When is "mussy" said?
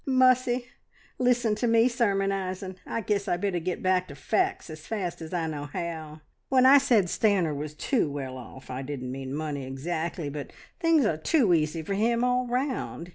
0.03-0.65